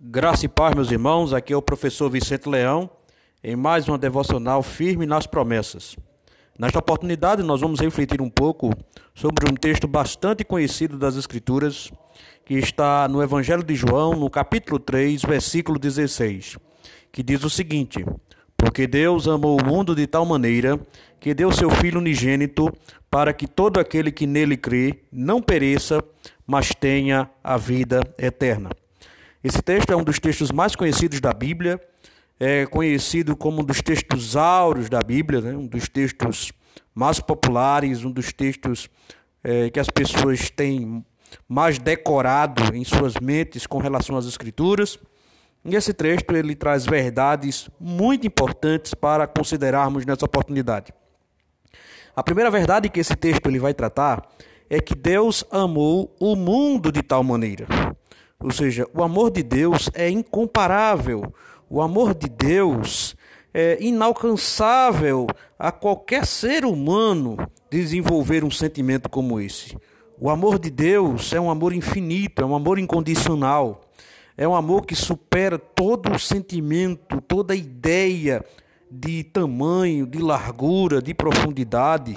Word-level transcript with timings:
Graça 0.00 0.46
e 0.46 0.48
paz, 0.48 0.76
meus 0.76 0.92
irmãos. 0.92 1.32
Aqui 1.32 1.52
é 1.52 1.56
o 1.56 1.60
professor 1.60 2.08
Vicente 2.08 2.48
Leão, 2.48 2.88
em 3.42 3.56
mais 3.56 3.88
uma 3.88 3.98
devocional 3.98 4.62
firme 4.62 5.04
nas 5.06 5.26
promessas. 5.26 5.96
Nesta 6.56 6.78
oportunidade, 6.78 7.42
nós 7.42 7.62
vamos 7.62 7.80
refletir 7.80 8.22
um 8.22 8.30
pouco 8.30 8.70
sobre 9.12 9.50
um 9.50 9.54
texto 9.56 9.88
bastante 9.88 10.44
conhecido 10.44 10.96
das 10.96 11.16
Escrituras, 11.16 11.90
que 12.44 12.54
está 12.54 13.08
no 13.08 13.20
Evangelho 13.20 13.64
de 13.64 13.74
João, 13.74 14.14
no 14.14 14.30
capítulo 14.30 14.78
3, 14.78 15.22
versículo 15.22 15.80
16, 15.80 16.58
que 17.10 17.20
diz 17.20 17.42
o 17.42 17.50
seguinte: 17.50 18.06
Porque 18.56 18.86
Deus 18.86 19.26
amou 19.26 19.60
o 19.60 19.66
mundo 19.66 19.96
de 19.96 20.06
tal 20.06 20.24
maneira 20.24 20.78
que 21.18 21.34
deu 21.34 21.50
seu 21.50 21.70
Filho 21.70 21.98
unigênito, 21.98 22.72
para 23.10 23.32
que 23.32 23.48
todo 23.48 23.80
aquele 23.80 24.12
que 24.12 24.28
nele 24.28 24.56
crê 24.56 25.00
não 25.10 25.42
pereça, 25.42 26.00
mas 26.46 26.68
tenha 26.68 27.28
a 27.42 27.56
vida 27.56 28.00
eterna. 28.16 28.70
Esse 29.48 29.62
texto 29.62 29.90
é 29.90 29.96
um 29.96 30.04
dos 30.04 30.18
textos 30.18 30.52
mais 30.52 30.76
conhecidos 30.76 31.22
da 31.22 31.32
Bíblia, 31.32 31.80
é 32.38 32.66
conhecido 32.66 33.34
como 33.34 33.62
um 33.62 33.64
dos 33.64 33.80
textos 33.80 34.36
áureos 34.36 34.90
da 34.90 35.00
Bíblia, 35.00 35.40
né? 35.40 35.56
um 35.56 35.66
dos 35.66 35.88
textos 35.88 36.52
mais 36.94 37.18
populares, 37.18 38.04
um 38.04 38.10
dos 38.10 38.30
textos 38.30 38.90
é, 39.42 39.70
que 39.70 39.80
as 39.80 39.88
pessoas 39.88 40.50
têm 40.50 41.02
mais 41.48 41.78
decorado 41.78 42.76
em 42.76 42.84
suas 42.84 43.14
mentes 43.14 43.66
com 43.66 43.78
relação 43.78 44.18
às 44.18 44.26
Escrituras. 44.26 44.98
E 45.64 45.74
esse 45.74 45.94
texto 45.94 46.36
ele 46.36 46.54
traz 46.54 46.84
verdades 46.84 47.70
muito 47.80 48.26
importantes 48.26 48.92
para 48.92 49.26
considerarmos 49.26 50.04
nessa 50.04 50.26
oportunidade. 50.26 50.92
A 52.14 52.22
primeira 52.22 52.50
verdade 52.50 52.90
que 52.90 53.00
esse 53.00 53.16
texto 53.16 53.46
ele 53.46 53.58
vai 53.58 53.72
tratar 53.72 54.28
é 54.68 54.78
que 54.78 54.94
Deus 54.94 55.42
amou 55.50 56.14
o 56.20 56.36
mundo 56.36 56.92
de 56.92 57.02
tal 57.02 57.24
maneira. 57.24 57.66
Ou 58.40 58.52
seja, 58.52 58.86
o 58.94 59.02
amor 59.02 59.32
de 59.32 59.42
Deus 59.42 59.90
é 59.94 60.08
incomparável. 60.08 61.32
O 61.68 61.82
amor 61.82 62.14
de 62.14 62.28
Deus 62.28 63.16
é 63.52 63.76
inalcançável 63.80 65.26
a 65.58 65.72
qualquer 65.72 66.24
ser 66.24 66.64
humano 66.64 67.36
desenvolver 67.68 68.44
um 68.44 68.50
sentimento 68.50 69.10
como 69.10 69.40
esse. 69.40 69.76
O 70.20 70.30
amor 70.30 70.58
de 70.60 70.70
Deus 70.70 71.32
é 71.32 71.40
um 71.40 71.50
amor 71.50 71.72
infinito, 71.72 72.40
é 72.40 72.46
um 72.46 72.54
amor 72.54 72.78
incondicional. 72.78 73.80
É 74.36 74.46
um 74.46 74.54
amor 74.54 74.86
que 74.86 74.94
supera 74.94 75.58
todo 75.58 76.12
o 76.12 76.18
sentimento, 76.18 77.20
toda 77.20 77.54
a 77.54 77.56
ideia 77.56 78.44
de 78.88 79.24
tamanho, 79.24 80.06
de 80.06 80.18
largura, 80.18 81.02
de 81.02 81.12
profundidade. 81.12 82.14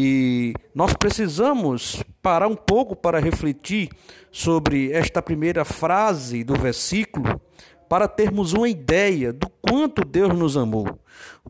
E 0.00 0.54
nós 0.72 0.92
precisamos 0.94 2.04
parar 2.22 2.46
um 2.46 2.54
pouco 2.54 2.94
para 2.94 3.18
refletir 3.18 3.90
sobre 4.30 4.92
esta 4.92 5.20
primeira 5.20 5.64
frase 5.64 6.44
do 6.44 6.54
versículo, 6.54 7.40
para 7.88 8.06
termos 8.06 8.52
uma 8.52 8.68
ideia 8.68 9.32
do 9.32 9.50
quanto 9.60 10.04
Deus 10.04 10.32
nos 10.38 10.56
amou, 10.56 11.00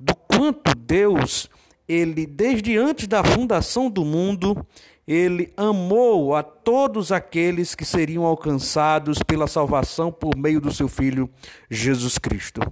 do 0.01 0.15
quanto 0.15 0.75
Deus, 0.75 1.51
ele 1.87 2.25
desde 2.25 2.79
antes 2.79 3.07
da 3.07 3.23
fundação 3.23 3.91
do 3.91 4.03
mundo, 4.03 4.67
ele 5.07 5.53
amou 5.55 6.35
a 6.35 6.43
todos 6.43 7.13
aqueles 7.13 7.75
que 7.75 7.85
seriam 7.85 8.25
alcançados 8.25 9.23
pela 9.23 9.47
salvação 9.47 10.11
por 10.11 10.35
meio 10.35 10.59
do 10.59 10.73
seu 10.73 10.89
filho 10.89 11.29
Jesus 11.69 12.17
Cristo. 12.17 12.63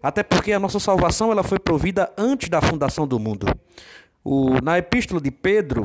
Até 0.00 0.22
porque 0.22 0.52
a 0.52 0.60
nossa 0.60 0.78
salvação 0.78 1.32
ela 1.32 1.42
foi 1.42 1.58
provida 1.58 2.12
antes 2.16 2.48
da 2.48 2.60
fundação 2.60 3.08
do 3.08 3.18
mundo. 3.18 3.48
O, 4.28 4.60
na 4.60 4.76
epístola 4.76 5.20
de 5.20 5.30
Pedro, 5.30 5.84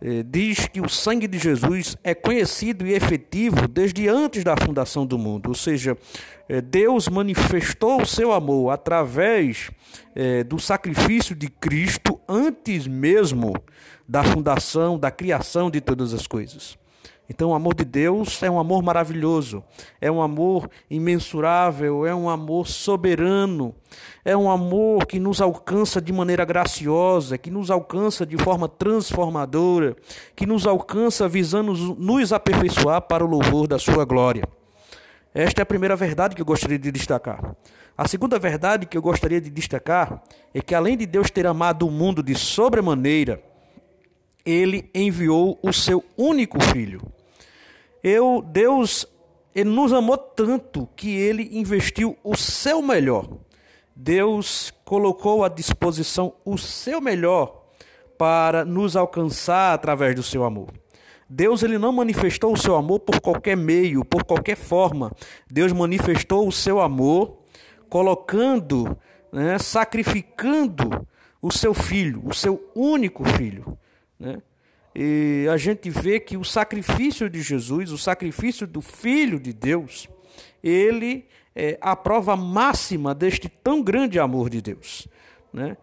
eh, 0.00 0.24
diz 0.26 0.66
que 0.68 0.80
o 0.80 0.88
sangue 0.88 1.28
de 1.28 1.38
Jesus 1.38 1.98
é 2.02 2.14
conhecido 2.14 2.86
e 2.86 2.94
efetivo 2.94 3.68
desde 3.68 4.08
antes 4.08 4.42
da 4.42 4.56
fundação 4.56 5.04
do 5.04 5.18
mundo. 5.18 5.50
Ou 5.50 5.54
seja, 5.54 5.94
eh, 6.48 6.62
Deus 6.62 7.10
manifestou 7.10 8.00
o 8.00 8.06
seu 8.06 8.32
amor 8.32 8.70
através 8.70 9.70
eh, 10.16 10.42
do 10.44 10.58
sacrifício 10.58 11.36
de 11.36 11.48
Cristo 11.48 12.18
antes 12.26 12.86
mesmo 12.86 13.52
da 14.08 14.24
fundação, 14.24 14.98
da 14.98 15.10
criação 15.10 15.70
de 15.70 15.82
todas 15.82 16.14
as 16.14 16.26
coisas. 16.26 16.78
Então, 17.28 17.50
o 17.50 17.54
amor 17.54 17.74
de 17.74 17.84
Deus 17.86 18.42
é 18.42 18.50
um 18.50 18.58
amor 18.58 18.82
maravilhoso, 18.82 19.64
é 19.98 20.10
um 20.10 20.20
amor 20.20 20.68
imensurável, 20.90 22.04
é 22.04 22.14
um 22.14 22.28
amor 22.28 22.68
soberano, 22.68 23.74
é 24.22 24.36
um 24.36 24.50
amor 24.50 25.06
que 25.06 25.18
nos 25.18 25.40
alcança 25.40 26.02
de 26.02 26.12
maneira 26.12 26.44
graciosa, 26.44 27.38
que 27.38 27.50
nos 27.50 27.70
alcança 27.70 28.26
de 28.26 28.36
forma 28.36 28.68
transformadora, 28.68 29.96
que 30.36 30.44
nos 30.44 30.66
alcança 30.66 31.26
visando 31.26 31.72
nos 31.94 32.30
aperfeiçoar 32.30 33.00
para 33.00 33.24
o 33.24 33.28
louvor 33.28 33.66
da 33.66 33.78
Sua 33.78 34.04
glória. 34.04 34.46
Esta 35.32 35.62
é 35.62 35.64
a 35.64 35.66
primeira 35.66 35.96
verdade 35.96 36.34
que 36.34 36.42
eu 36.42 36.46
gostaria 36.46 36.78
de 36.78 36.92
destacar. 36.92 37.56
A 37.96 38.06
segunda 38.06 38.38
verdade 38.38 38.86
que 38.86 38.98
eu 38.98 39.02
gostaria 39.02 39.40
de 39.40 39.48
destacar 39.48 40.22
é 40.52 40.60
que, 40.60 40.74
além 40.74 40.96
de 40.96 41.06
Deus 41.06 41.30
ter 41.30 41.46
amado 41.46 41.86
o 41.86 41.90
mundo 41.90 42.22
de 42.22 42.34
sobremaneira, 42.34 43.42
ele 44.44 44.90
enviou 44.94 45.58
o 45.62 45.72
seu 45.72 46.04
único 46.16 46.60
filho. 46.60 47.00
Eu, 48.04 48.44
Deus, 48.46 49.06
ele 49.54 49.70
nos 49.70 49.90
amou 49.90 50.18
tanto 50.18 50.86
que 50.94 51.08
ele 51.16 51.58
investiu 51.58 52.18
o 52.22 52.36
seu 52.36 52.82
melhor. 52.82 53.26
Deus 53.96 54.70
colocou 54.84 55.42
à 55.42 55.48
disposição 55.48 56.34
o 56.44 56.58
seu 56.58 57.00
melhor 57.00 57.64
para 58.18 58.62
nos 58.62 58.94
alcançar 58.94 59.72
através 59.72 60.14
do 60.14 60.22
seu 60.22 60.44
amor. 60.44 60.68
Deus 61.26 61.62
ele 61.62 61.78
não 61.78 61.92
manifestou 61.92 62.52
o 62.52 62.58
seu 62.58 62.76
amor 62.76 63.00
por 63.00 63.18
qualquer 63.22 63.56
meio, 63.56 64.04
por 64.04 64.22
qualquer 64.22 64.56
forma. 64.56 65.10
Deus 65.50 65.72
manifestou 65.72 66.46
o 66.46 66.52
seu 66.52 66.82
amor 66.82 67.38
colocando, 67.88 68.98
né, 69.32 69.58
sacrificando 69.58 71.06
o 71.40 71.50
seu 71.50 71.72
filho, 71.72 72.20
o 72.26 72.34
seu 72.34 72.70
único 72.74 73.24
filho. 73.24 73.78
Né? 74.20 74.42
E 74.94 75.48
a 75.52 75.56
gente 75.56 75.90
vê 75.90 76.20
que 76.20 76.36
o 76.36 76.44
sacrifício 76.44 77.28
de 77.28 77.42
Jesus, 77.42 77.90
o 77.90 77.98
sacrifício 77.98 78.66
do 78.66 78.80
Filho 78.80 79.40
de 79.40 79.52
Deus, 79.52 80.08
ele 80.62 81.26
é 81.54 81.76
a 81.80 81.96
prova 81.96 82.36
máxima 82.36 83.14
deste 83.14 83.48
tão 83.48 83.82
grande 83.82 84.18
amor 84.18 84.48
de 84.48 84.62
Deus. 84.62 85.08
Né? 85.52 85.76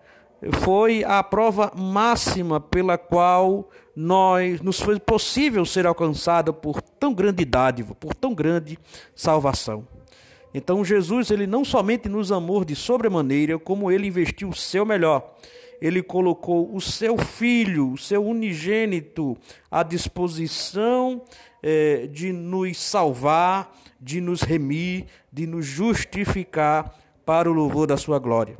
Foi 0.64 1.04
a 1.04 1.22
prova 1.22 1.72
máxima 1.76 2.60
pela 2.60 2.98
qual 2.98 3.70
nós 3.96 4.62
nos 4.62 4.80
foi 4.80 5.00
possível 5.00 5.66
ser 5.66 5.86
alcançado 5.86 6.54
por 6.54 6.82
tão 6.82 7.14
grande 7.14 7.46
dádiva, 7.46 7.94
por 7.94 8.16
tão 8.16 8.34
grande 8.34 8.80
salvação. 9.16 9.88
Então 10.54 10.84
Jesus, 10.84 11.32
ele 11.32 11.48
não 11.48 11.64
somente 11.64 12.10
nos 12.10 12.32
amou 12.32 12.66
de 12.66 12.76
sobremaneira, 12.76 13.58
como 13.58 13.92
ele 13.92 14.08
investiu 14.08 14.50
o 14.50 14.56
seu 14.56 14.86
melhor 14.86 15.36
ele 15.82 16.04
colocou 16.04 16.74
o 16.74 16.80
seu 16.80 17.18
filho, 17.18 17.94
o 17.94 17.98
seu 17.98 18.24
unigênito, 18.24 19.36
à 19.70 19.82
disposição 19.82 21.24
é, 21.64 22.06
de 22.06 22.32
nos 22.32 22.78
salvar, 22.78 23.76
de 24.00 24.22
nos 24.22 24.44
remir, 24.44 25.06
de 25.34 25.48
nos 25.48 25.66
justificar 25.66 26.96
para 27.26 27.50
o 27.50 27.54
louvor 27.54 27.88
da 27.88 27.98
sua 27.98 28.20
glória. 28.20 28.56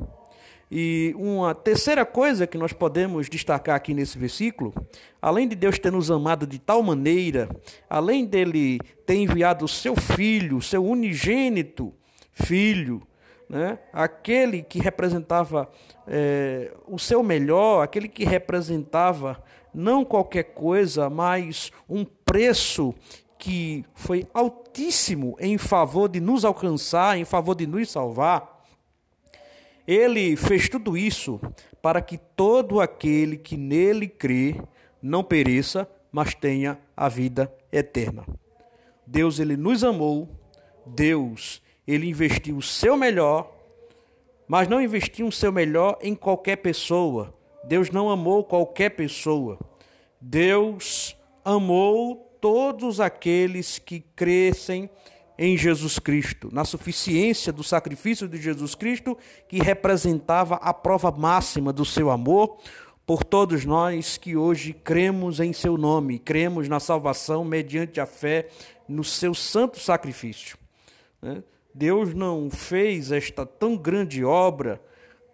E 0.74 1.14
uma 1.18 1.54
terceira 1.54 2.02
coisa 2.06 2.46
que 2.46 2.56
nós 2.56 2.72
podemos 2.72 3.28
destacar 3.28 3.76
aqui 3.76 3.92
nesse 3.92 4.16
versículo, 4.16 4.72
além 5.20 5.46
de 5.46 5.54
Deus 5.54 5.78
ter 5.78 5.92
nos 5.92 6.10
amado 6.10 6.46
de 6.46 6.58
tal 6.58 6.82
maneira, 6.82 7.46
além 7.90 8.24
dele 8.24 8.80
ter 9.04 9.16
enviado 9.16 9.66
o 9.66 9.68
seu 9.68 9.94
filho, 9.94 10.62
seu 10.62 10.82
unigênito 10.82 11.92
filho, 12.32 13.02
né? 13.50 13.78
aquele 13.92 14.62
que 14.62 14.78
representava 14.78 15.68
é, 16.08 16.72
o 16.86 16.98
seu 16.98 17.22
melhor, 17.22 17.82
aquele 17.82 18.08
que 18.08 18.24
representava 18.24 19.44
não 19.74 20.06
qualquer 20.06 20.54
coisa, 20.54 21.10
mas 21.10 21.70
um 21.86 22.02
preço 22.02 22.94
que 23.38 23.84
foi 23.94 24.26
altíssimo 24.32 25.36
em 25.38 25.58
favor 25.58 26.08
de 26.08 26.18
nos 26.18 26.46
alcançar, 26.46 27.18
em 27.18 27.26
favor 27.26 27.54
de 27.54 27.66
nos 27.66 27.90
salvar. 27.90 28.51
Ele 29.86 30.36
fez 30.36 30.68
tudo 30.68 30.96
isso 30.96 31.40
para 31.80 32.00
que 32.00 32.16
todo 32.16 32.80
aquele 32.80 33.36
que 33.36 33.56
nele 33.56 34.06
crê 34.06 34.60
não 35.02 35.24
pereça, 35.24 35.88
mas 36.10 36.34
tenha 36.34 36.78
a 36.96 37.08
vida 37.08 37.52
eterna. 37.72 38.24
Deus 39.06 39.40
ele 39.40 39.56
nos 39.56 39.82
amou, 39.82 40.28
Deus 40.86 41.60
ele 41.86 42.08
investiu 42.08 42.56
o 42.56 42.62
seu 42.62 42.96
melhor, 42.96 43.52
mas 44.46 44.68
não 44.68 44.80
investiu 44.80 45.26
o 45.26 45.32
seu 45.32 45.50
melhor 45.50 45.98
em 46.00 46.14
qualquer 46.14 46.56
pessoa. 46.56 47.34
Deus 47.64 47.90
não 47.90 48.08
amou 48.08 48.44
qualquer 48.44 48.90
pessoa. 48.90 49.58
Deus 50.20 51.16
amou 51.44 52.16
todos 52.40 53.00
aqueles 53.00 53.78
que 53.78 54.00
crescem 54.00 54.88
em 55.44 55.56
Jesus 55.56 55.98
Cristo, 55.98 56.50
na 56.52 56.64
suficiência 56.64 57.52
do 57.52 57.64
sacrifício 57.64 58.28
de 58.28 58.40
Jesus 58.40 58.76
Cristo, 58.76 59.18
que 59.48 59.60
representava 59.60 60.54
a 60.54 60.72
prova 60.72 61.10
máxima 61.10 61.72
do 61.72 61.84
seu 61.84 62.12
amor 62.12 62.58
por 63.04 63.24
todos 63.24 63.64
nós 63.64 64.16
que 64.16 64.36
hoje 64.36 64.72
cremos 64.72 65.40
em 65.40 65.52
seu 65.52 65.76
nome, 65.76 66.20
cremos 66.20 66.68
na 66.68 66.78
salvação 66.78 67.44
mediante 67.44 68.00
a 68.00 68.06
fé 68.06 68.50
no 68.88 69.02
seu 69.02 69.34
santo 69.34 69.80
sacrifício. 69.80 70.56
Né? 71.20 71.42
Deus 71.74 72.14
não 72.14 72.48
fez 72.48 73.10
esta 73.10 73.44
tão 73.44 73.76
grande 73.76 74.24
obra 74.24 74.80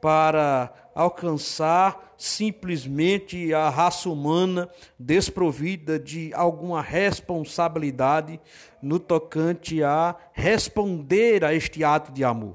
para 0.00 0.72
alcançar 0.94 2.14
simplesmente 2.16 3.54
a 3.54 3.68
raça 3.68 4.08
humana 4.08 4.68
desprovida 4.98 5.98
de 5.98 6.32
alguma 6.34 6.82
responsabilidade 6.82 8.40
no 8.82 8.98
tocante 8.98 9.82
a 9.82 10.16
responder 10.32 11.44
a 11.44 11.54
este 11.54 11.84
ato 11.84 12.10
de 12.12 12.24
amor. 12.24 12.54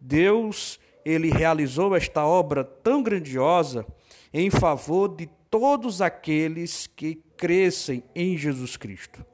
Deus, 0.00 0.78
ele 1.04 1.30
realizou 1.30 1.96
esta 1.96 2.26
obra 2.26 2.62
tão 2.62 3.02
grandiosa 3.02 3.86
em 4.32 4.50
favor 4.50 5.16
de 5.16 5.28
todos 5.50 6.02
aqueles 6.02 6.86
que 6.86 7.22
crescem 7.36 8.02
em 8.14 8.36
Jesus 8.36 8.76
Cristo 8.76 9.31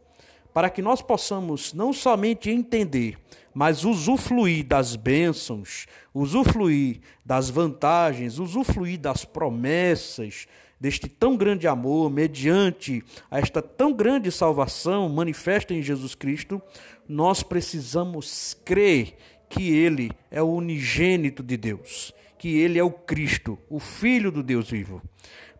para 0.58 0.70
que 0.70 0.82
nós 0.82 1.00
possamos 1.00 1.72
não 1.72 1.92
somente 1.92 2.50
entender, 2.50 3.16
mas 3.54 3.84
usufruir 3.84 4.66
das 4.66 4.96
bênçãos, 4.96 5.86
usufruir 6.12 6.98
das 7.24 7.48
vantagens, 7.48 8.40
usufruir 8.40 8.98
das 8.98 9.24
promessas 9.24 10.48
deste 10.80 11.08
tão 11.08 11.36
grande 11.36 11.68
amor, 11.68 12.10
mediante 12.10 13.04
esta 13.30 13.62
tão 13.62 13.92
grande 13.92 14.32
salvação 14.32 15.08
manifesta 15.08 15.72
em 15.72 15.80
Jesus 15.80 16.16
Cristo, 16.16 16.60
nós 17.08 17.40
precisamos 17.40 18.56
crer 18.64 19.14
que 19.48 19.70
Ele 19.70 20.10
é 20.28 20.42
o 20.42 20.52
unigênito 20.52 21.40
de 21.40 21.56
Deus, 21.56 22.12
que 22.36 22.58
Ele 22.58 22.80
é 22.80 22.82
o 22.82 22.90
Cristo, 22.90 23.56
o 23.70 23.78
Filho 23.78 24.32
do 24.32 24.42
Deus 24.42 24.68
vivo 24.68 25.00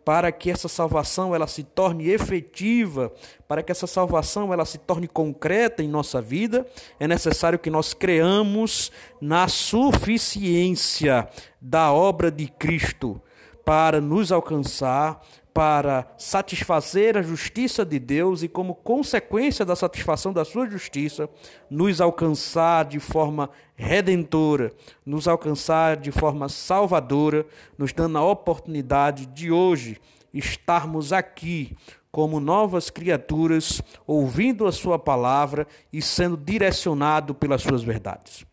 para 0.09 0.33
que 0.33 0.51
essa 0.51 0.69
salvação 0.69 1.35
ela 1.35 1.47
se 1.47 1.63
torne 1.63 2.09
efetiva, 2.09 3.13
para 3.47 3.63
que 3.63 3.71
essa 3.71 3.87
salvação 3.87 4.55
ela 4.55 4.65
se 4.65 4.79
torne 4.79 5.07
concreta 5.07 5.83
em 5.83 5.87
nossa 5.87 6.19
vida, 6.19 6.67
é 6.99 7.07
necessário 7.07 7.59
que 7.59 7.69
nós 7.69 7.93
creamos 7.93 8.91
na 9.21 9.49
suficiência 9.49 11.29
da 11.61 11.93
obra 11.93 12.31
de 12.31 12.49
Cristo 12.49 13.21
para 13.67 14.01
nos 14.01 14.33
alcançar, 14.33 15.21
para 15.59 16.07
satisfazer 16.17 17.17
a 17.17 17.21
justiça 17.21 17.85
de 17.85 17.99
Deus 17.99 18.45
e, 18.45 18.49
como 18.49 18.77
consequência 18.77 19.65
da 19.65 19.75
satisfação 19.75 20.33
da 20.33 20.45
sua 20.45 20.71
justiça, 20.71 21.29
nos 21.69 22.01
alcançar 22.01 22.85
de 22.85 23.01
forma 23.01 23.51
redentora, 23.75 24.71
nos 25.05 25.27
alcançar 25.27 25.97
de 25.97 26.13
forma 26.13 26.49
salvadora, 26.49 27.45
nos 27.77 27.93
dando 27.93 28.19
a 28.19 28.25
oportunidade 28.25 29.27
de 29.27 29.51
hoje 29.51 30.01
estarmos 30.33 31.13
aqui 31.13 31.77
como 32.13 32.39
novas 32.39 32.89
criaturas, 32.89 33.83
ouvindo 34.07 34.65
a 34.65 34.71
sua 34.71 34.97
palavra 34.97 35.67
e 35.93 36.01
sendo 36.01 36.37
direcionado 36.37 37.35
pelas 37.35 37.63
suas 37.63 37.83
verdades. 37.83 38.47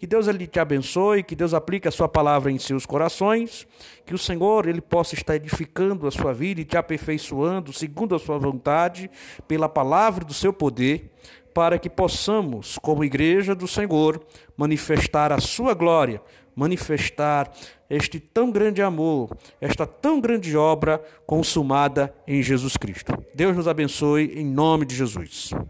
Que 0.00 0.06
Deus 0.06 0.26
ele 0.26 0.46
te 0.46 0.58
abençoe, 0.58 1.22
que 1.22 1.36
Deus 1.36 1.52
aplique 1.52 1.86
a 1.86 1.90
sua 1.90 2.08
palavra 2.08 2.50
em 2.50 2.58
seus 2.58 2.86
corações, 2.86 3.68
que 4.06 4.14
o 4.14 4.18
Senhor 4.18 4.66
ele 4.66 4.80
possa 4.80 5.14
estar 5.14 5.36
edificando 5.36 6.06
a 6.06 6.10
sua 6.10 6.32
vida 6.32 6.62
e 6.62 6.64
te 6.64 6.78
aperfeiçoando 6.78 7.70
segundo 7.70 8.14
a 8.14 8.18
sua 8.18 8.38
vontade, 8.38 9.10
pela 9.46 9.68
palavra 9.68 10.24
do 10.24 10.32
seu 10.32 10.54
poder, 10.54 11.12
para 11.52 11.78
que 11.78 11.90
possamos, 11.90 12.78
como 12.78 13.04
igreja 13.04 13.54
do 13.54 13.68
Senhor, 13.68 14.24
manifestar 14.56 15.32
a 15.32 15.38
sua 15.38 15.74
glória, 15.74 16.22
manifestar 16.56 17.52
este 17.90 18.18
tão 18.18 18.50
grande 18.50 18.80
amor, 18.80 19.36
esta 19.60 19.86
tão 19.86 20.18
grande 20.18 20.56
obra 20.56 20.98
consumada 21.26 22.14
em 22.26 22.42
Jesus 22.42 22.74
Cristo. 22.74 23.12
Deus 23.34 23.54
nos 23.54 23.68
abençoe 23.68 24.32
em 24.34 24.46
nome 24.46 24.86
de 24.86 24.94
Jesus. 24.94 25.50